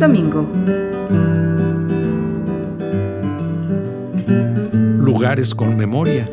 [0.00, 0.48] Domingo.
[4.96, 6.26] Lugares con memoria.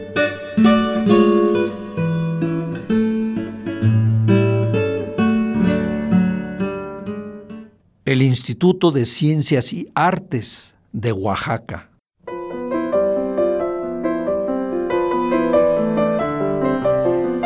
[8.05, 11.89] El Instituto de Ciencias y Artes de Oaxaca.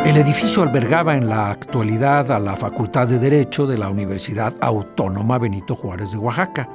[0.03, 5.37] El edificio albergaba en la actualidad a la Facultad de Derecho de la Universidad Autónoma
[5.37, 6.67] Benito Juárez de Oaxaca,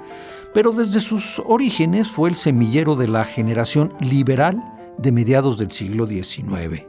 [0.55, 4.63] pero desde sus orígenes fue el semillero de la generación liberal
[4.97, 6.85] de mediados del siglo XIX.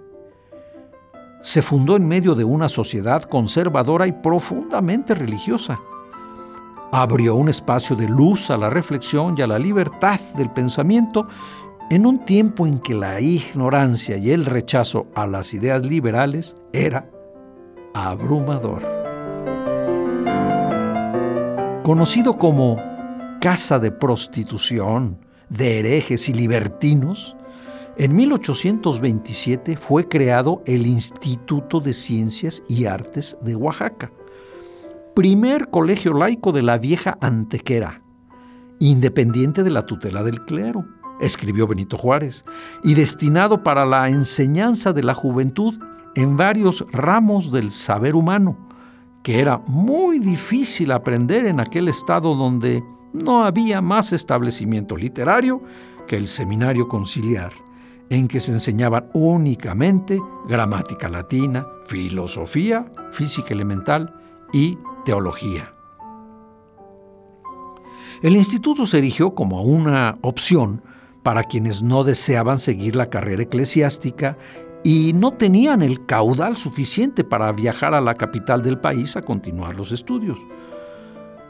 [1.41, 5.79] Se fundó en medio de una sociedad conservadora y profundamente religiosa.
[6.91, 11.27] Abrió un espacio de luz a la reflexión y a la libertad del pensamiento
[11.89, 17.09] en un tiempo en que la ignorancia y el rechazo a las ideas liberales era
[17.93, 18.83] abrumador.
[21.83, 22.75] Conocido como
[23.39, 27.37] casa de prostitución, de herejes y libertinos,
[27.95, 34.11] en 1827 fue creado el Instituto de Ciencias y Artes de Oaxaca,
[35.15, 38.01] primer colegio laico de la vieja Antequera,
[38.79, 40.85] independiente de la tutela del clero
[41.19, 42.45] escribió Benito Juárez,
[42.83, 45.77] y destinado para la enseñanza de la juventud
[46.15, 48.57] en varios ramos del saber humano,
[49.23, 55.61] que era muy difícil aprender en aquel estado donde no había más establecimiento literario
[56.07, 57.51] que el seminario conciliar,
[58.09, 64.13] en que se enseñaban únicamente gramática latina, filosofía, física elemental
[64.53, 65.73] y teología.
[68.21, 70.81] El instituto se erigió como una opción
[71.27, 74.37] para quienes no deseaban seguir la carrera eclesiástica
[74.81, 79.75] y no tenían el caudal suficiente para viajar a la capital del país a continuar
[79.75, 80.39] los estudios.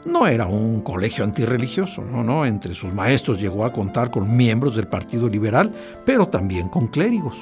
[0.04, 4.74] No era un colegio antirreligioso, no, no, entre sus maestros llegó a contar con miembros
[4.74, 5.72] del Partido Liberal,
[6.04, 7.36] pero también con clérigos.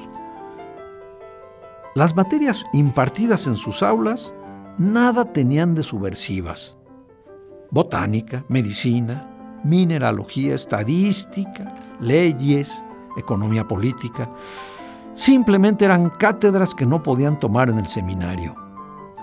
[1.94, 4.34] Las materias impartidas en sus aulas
[4.76, 6.76] nada tenían de subversivas.
[7.70, 9.35] Botánica, medicina,
[9.66, 12.84] mineralogía, estadística, leyes,
[13.16, 14.30] economía política.
[15.14, 18.54] Simplemente eran cátedras que no podían tomar en el seminario.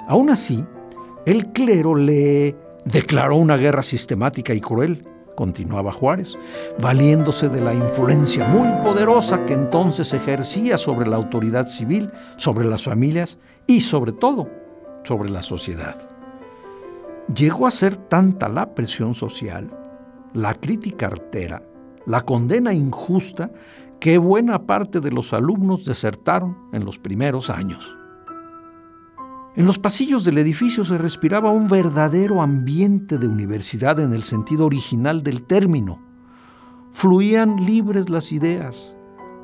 [0.08, 0.66] Aún así,
[1.26, 2.56] el clero le
[2.86, 6.38] declaró una guerra sistemática y cruel, continuaba Juárez,
[6.80, 12.84] valiéndose de la influencia muy poderosa que entonces ejercía sobre la autoridad civil, sobre las
[12.84, 14.50] familias y sobre todo
[15.04, 15.96] sobre la sociedad.
[17.34, 19.83] Llegó a ser tanta la presión social
[20.34, 21.64] la crítica artera,
[22.06, 23.52] la condena injusta
[24.00, 27.96] que buena parte de los alumnos desertaron en los primeros años.
[29.56, 34.66] En los pasillos del edificio se respiraba un verdadero ambiente de universidad en el sentido
[34.66, 36.02] original del término.
[36.92, 38.98] Fluían libres las ideas,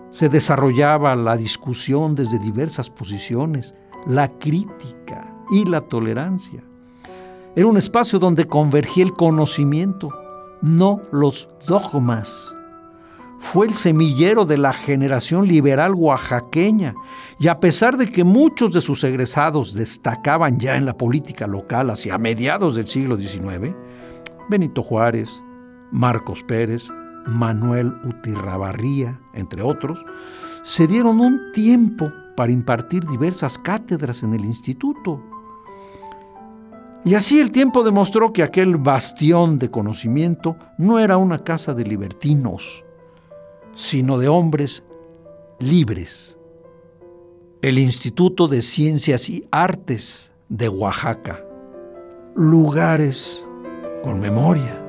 [0.10, 3.76] se desarrollaba la discusión desde diversas posiciones,
[4.08, 6.64] la crítica y la tolerancia.
[7.56, 10.10] Era un espacio donde convergía el conocimiento,
[10.62, 12.56] no los dogmas.
[13.40, 16.94] Fue el semillero de la generación liberal oaxaqueña
[17.40, 21.90] y a pesar de que muchos de sus egresados destacaban ya en la política local
[21.90, 23.74] hacia mediados del siglo XIX,
[24.50, 25.42] Benito Juárez,
[25.92, 26.90] Marcos Pérez,
[27.28, 30.04] Manuel Utirrabarría, entre otros,
[30.62, 35.24] se dieron un tiempo para impartir diversas cátedras en el instituto
[37.10, 41.84] y así el tiempo demostró que aquel bastión de conocimiento no era una casa de
[41.84, 42.86] libertinos,
[43.74, 44.84] sino de hombres
[45.58, 46.38] libres.
[47.64, 51.44] El Instituto de Ciencias y Artes de Oaxaca.
[52.36, 53.44] Lugares
[54.04, 54.89] con memoria.